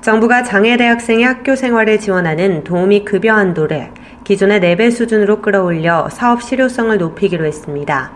[0.00, 3.90] 정부가 장애대학생의 학교 생활을 지원하는 도우미 급여 한도를
[4.24, 8.10] 기존의 4배 수준으로 끌어올려 사업 실효성을 높이기로 했습니다.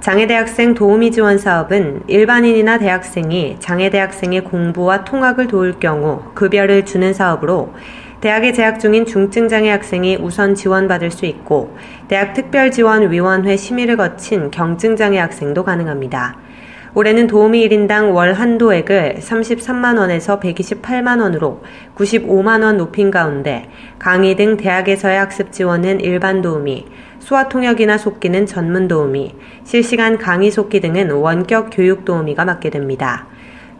[0.00, 7.74] 장애대학생 도우미 지원 사업은 일반인이나 대학생이 장애대학생의 공부와 통학을 도울 경우 급여를 주는 사업으로
[8.22, 11.76] 대학에 재학 중인 중증장애 학생이 우선 지원받을 수 있고
[12.08, 16.47] 대학 특별지원위원회 심의를 거친 경증장애 학생도 가능합니다.
[16.94, 21.60] 올해는 도우미 1인당 월 한도액을 33만원에서 128만원으로
[21.94, 26.86] 95만원 높인 가운데 강의 등 대학에서의 학습 지원은 일반 도우미,
[27.18, 33.26] 수화 통역이나 속기는 전문 도우미, 실시간 강의 속기 등은 원격 교육 도우미가 맡게 됩니다.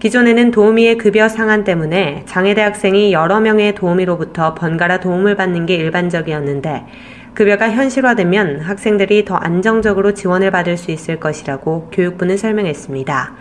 [0.00, 6.84] 기존에는 도우미의 급여 상한 때문에 장애대 학생이 여러 명의 도우미로부터 번갈아 도움을 받는 게 일반적이었는데
[7.38, 13.32] 급여가 현실화되면 학생들이 더 안정적으로 지원을 받을 수 있을 것이라고 교육부는 설명했습니다.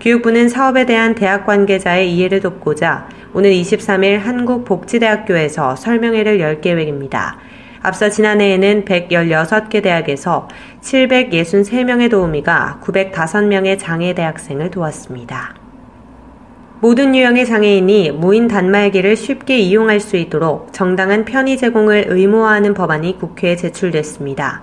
[0.00, 7.38] 교육부는 사업에 대한 대학 관계자의 이해를 돕고자 오늘 23일 한국복지대학교에서 설명회를 열 계획입니다.
[7.82, 10.48] 앞서 지난해에는 116개 대학에서
[10.80, 15.65] 763명의 도우미가 905명의 장애 대학생을 도왔습니다.
[16.86, 23.56] 모든 유형의 장애인이 무인 단말기를 쉽게 이용할 수 있도록 정당한 편의 제공을 의무화하는 법안이 국회에
[23.56, 24.62] 제출됐습니다.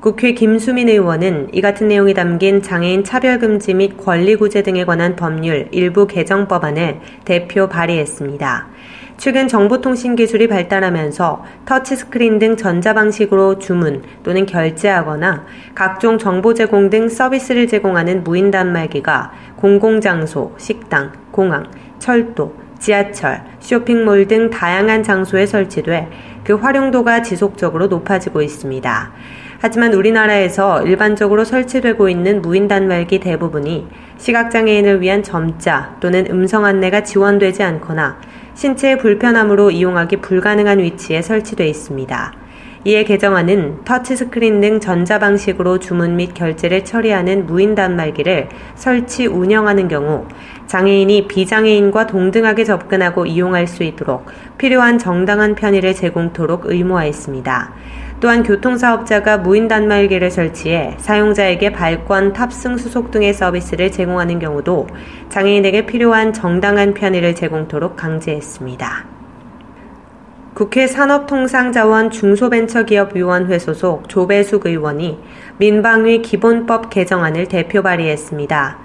[0.00, 6.06] 국회 김수민 의원은 이 같은 내용이 담긴 장애인 차별금지 및 권리구제 등에 관한 법률 일부
[6.06, 8.68] 개정 법안을 대표 발의했습니다.
[9.22, 17.68] 최근 정보통신 기술이 발달하면서 터치스크린 등 전자방식으로 주문 또는 결제하거나 각종 정보 제공 등 서비스를
[17.68, 21.70] 제공하는 무인 단말기가 공공장소, 식당, 공항,
[22.00, 26.08] 철도, 지하철, 쇼핑몰 등 다양한 장소에 설치돼
[26.42, 29.12] 그 활용도가 지속적으로 높아지고 있습니다.
[29.60, 33.86] 하지만 우리나라에서 일반적으로 설치되고 있는 무인 단말기 대부분이
[34.18, 38.18] 시각장애인을 위한 점자 또는 음성 안내가 지원되지 않거나
[38.54, 42.41] 신체의 불편함으로 이용하기 불가능한 위치에 설치되어 있습니다.
[42.84, 50.26] 이에 개정안은 터치스크린 등 전자방식으로 주문 및 결제를 처리하는 무인 단말기를 설치 운영하는 경우
[50.66, 54.26] 장애인이 비장애인과 동등하게 접근하고 이용할 수 있도록
[54.58, 57.72] 필요한 정당한 편의를 제공토록 의무화했습니다.
[58.18, 64.88] 또한 교통사업자가 무인 단말기를 설치해 사용자에게 발권, 탑승, 수속 등의 서비스를 제공하는 경우도
[65.28, 69.21] 장애인에게 필요한 정당한 편의를 제공토록 강제했습니다.
[70.54, 75.18] 국회 산업통상자원 중소벤처기업위원회 소속 조배숙 의원이
[75.56, 78.78] 민방위 기본법 개정안을 대표 발의했습니다.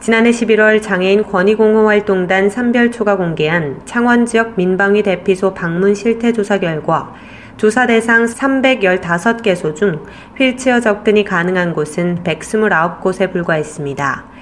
[0.00, 7.14] 지난해 11월 장애인 권익공허활동단 산별초가 공개한 창원지역 민방위 대피소 방문 실태조사 결과
[7.56, 10.04] 조사 대상 315개소 중
[10.36, 14.34] 휠체어 접근이 가능한 곳은 129곳에 불과했습니다.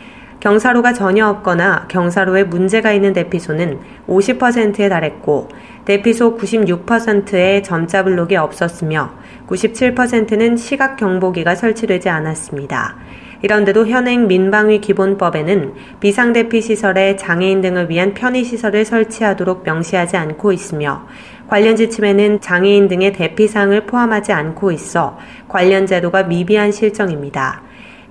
[0.43, 3.79] 경사로가 전혀 없거나 경사로에 문제가 있는 대피소는
[4.09, 5.47] 50%에 달했고
[5.85, 9.11] 대피소 96%에 점자 블록이 없었으며
[9.49, 12.97] 97%는 시각 경보기가 설치되지 않았습니다.
[13.43, 21.09] 이런데도 현행 민방위 기본법에는 비상대피 시설에 장애인 등을 위한 편의시설을 설치하도록 명시하지 않고 있으며
[21.49, 25.19] 관련 지침에는 장애인 등의 대피사항을 포함하지 않고 있어
[25.49, 27.63] 관련 제도가 미비한 실정입니다.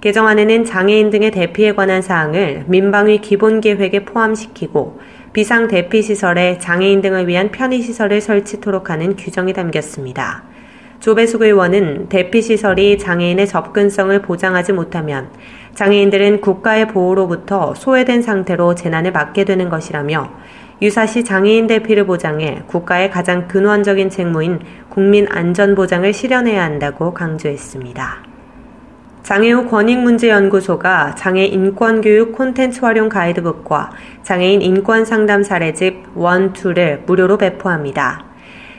[0.01, 4.99] 개정안에는 장애인 등의 대피에 관한 사항을 민방위 기본계획에 포함시키고
[5.33, 10.43] 비상 대피 시설에 장애인 등을 위한 편의 시설을 설치토록 하는 규정이 담겼습니다.
[10.99, 15.29] 조배숙 의원은 대피 시설이 장애인의 접근성을 보장하지 못하면
[15.73, 20.29] 장애인들은 국가의 보호로부터 소외된 상태로 재난을 맞게 되는 것이라며
[20.81, 24.59] 유사시 장애인 대피를 보장해 국가의 가장 근원적인 책무인
[24.89, 28.30] 국민 안전 보장을 실현해야 한다고 강조했습니다.
[29.23, 33.91] 장애우 권익문제연구소가 장애 인권교육 콘텐츠 활용 가이드북과
[34.23, 38.25] 장애인 인권 상담 사례집 1, 2를 무료로 배포합니다.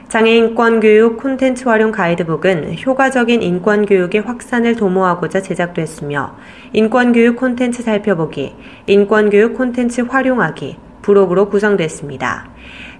[0.09, 6.37] 장애인권 교육 콘텐츠 활용 가이드북은 효과적인 인권 교육의 확산을 도모하고자 제작됐으며
[6.75, 8.55] 인권 교육 콘텐츠 살펴보기,
[8.89, 12.51] 인권 교육 콘텐츠 활용하기, 부록으로 구성됐습니다.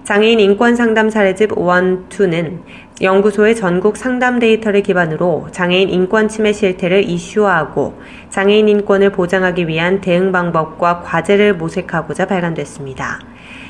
[0.03, 2.59] 장애인 인권 상담 사례집 1, 2는
[3.01, 7.93] 연구소의 전국 상담 데이터를 기반으로 장애인 인권 침해 실태를 이슈화하고
[8.29, 13.21] 장애인 인권을 보장하기 위한 대응 방법과 과제를 모색하고자 발간됐습니다.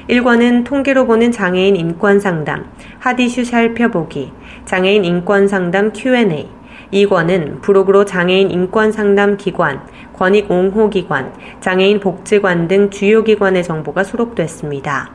[0.09, 2.65] 1권은 통계로 보는 장애인 인권 상담,
[2.97, 4.31] 핫이슈 살펴보기,
[4.65, 6.49] 장애인 인권 상담 Q&A,
[6.91, 14.03] 2권은 부록으로 장애인 인권 상담 기관, 권익 옹호 기관, 장애인 복지관 등 주요 기관의 정보가
[14.03, 15.11] 수록됐습니다.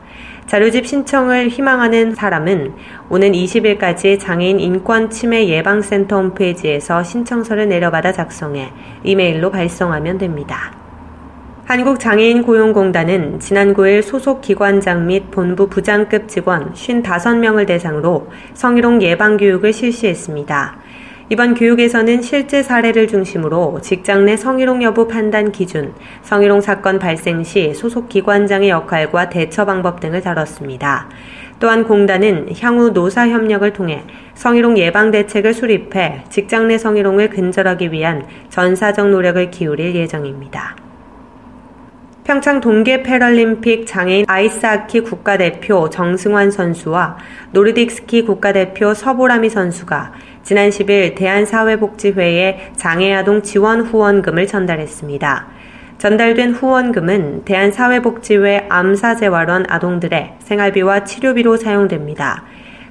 [0.49, 2.73] 자료집 신청을 희망하는 사람은
[3.11, 8.73] 오는 20일까지 장애인 인권 침해 예방센터 홈페이지에서 신청서를 내려받아 작성해
[9.03, 10.71] 이메일로 발송하면 됩니다.
[11.65, 20.78] 한국장애인 고용공단은 지난 9일 소속 기관장 및 본부 부장급 직원 55명을 대상으로 성희롱 예방교육을 실시했습니다.
[21.31, 25.93] 이번 교육에서는 실제 사례를 중심으로 직장 내 성희롱 여부 판단 기준,
[26.23, 31.07] 성희롱 사건 발생 시 소속 기관장의 역할과 대처 방법 등을 다뤘습니다.
[31.59, 38.25] 또한 공단은 향후 노사 협력을 통해 성희롱 예방 대책을 수립해 직장 내 성희롱을 근절하기 위한
[38.49, 40.77] 전사적 노력을 기울일 예정입니다.
[42.29, 47.17] 평창 동계 패럴림픽 장애인 아이스하키 국가대표 정승환 선수와
[47.53, 50.13] 노르딕 스키 국가대표 서보라미 선수가
[50.43, 55.47] 지난 10일 대한사회복지회에 장애아동 지원 후원금을 전달했습니다.
[55.99, 62.45] 전달된 후원금은 대한사회복지회 암사재활원 아동들의 생활비와 치료비로 사용됩니다.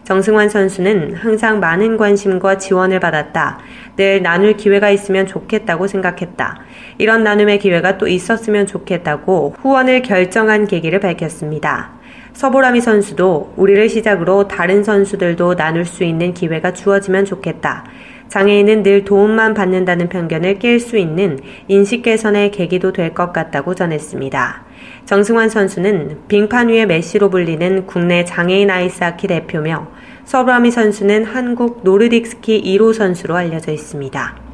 [0.05, 3.59] 정승환 선수는 항상 많은 관심과 지원을 받았다.
[3.97, 6.61] 늘 나눌 기회가 있으면 좋겠다고 생각했다.
[6.97, 11.98] 이런 나눔의 기회가 또 있었으면 좋겠다고 후원을 결정한 계기를 밝혔습니다.
[12.39, 17.85] 서보라미 선수도 우리를 시작으로 다른 선수들도 나눌 수 있는 기회가 주어지면 좋겠다.
[18.29, 24.63] 장애인은 늘 도움만 받는다는 편견을 깰 수 있는 인식 개선의 계기도 될 것 같다고 전했습니다.
[25.05, 29.89] 정승환 선수는 빙판 위의 메시로 불리는 국내 장애인 아이스하키 대표며
[30.25, 34.48] 서보라미 선수는 한국 노르딕 스키 1호 선수로 알려져 있습니다.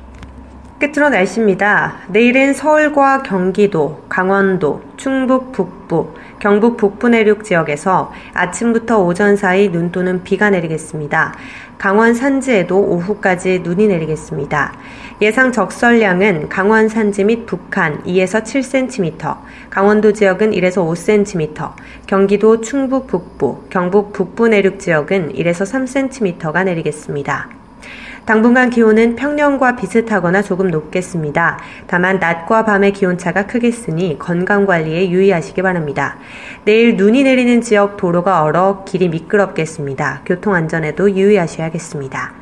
[0.78, 1.94] 끝으로 날씨입니다.
[2.08, 10.24] 내일은 서울과 경기도, 강원도, 충북 북부, 경북 북부 내륙 지역에서 아침부터 오전 사이 눈 또는
[10.24, 11.34] 비가 내리겠습니다.
[11.78, 14.74] 강원 산지에도 오후까지 눈이 내리겠습니다.
[15.22, 19.36] 예상 적설량은 강원 산지 및 북한 2에서 7cm,
[19.70, 21.72] 강원도 지역은 1에서 5cm,
[22.06, 27.63] 경기도 충북 북부, 경북 북부 내륙 지역은 1에서 3cm가 내리겠습니다.
[28.26, 31.58] 당분간 기온은 평년과 비슷하거나 조금 높겠습니다.
[31.86, 36.16] 다만 낮과 밤의 기온차가 크겠으니 건강관리에 유의하시기 바랍니다.
[36.64, 40.22] 내일 눈이 내리는 지역 도로가 얼어 길이 미끄럽겠습니다.
[40.24, 42.32] 교통안전에도 유의하셔야겠습니다.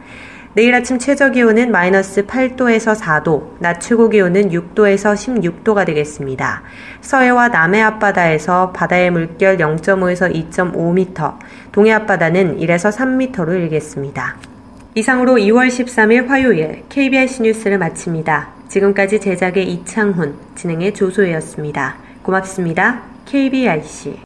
[0.54, 6.62] 내일 아침 최저 기온은 마이너스 8도에서 4도, 낮 최고 기온은 6도에서 16도가 되겠습니다.
[7.00, 11.38] 서해와 남해 앞바다에서 바다의 물결 0.5에서 2.5m,
[11.72, 14.51] 동해 앞바다는 1에서 3m로 일겠습니다.
[14.94, 18.50] 이상으로 2월 13일 화요일 KBS 뉴스를 마칩니다.
[18.68, 21.96] 지금까지 제작의 이창훈, 진행의 조소혜였습니다.
[22.22, 23.02] 고맙습니다.
[23.24, 24.16] KBIC.